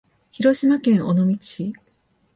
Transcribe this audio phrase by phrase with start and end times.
[0.31, 1.73] 広島県尾道市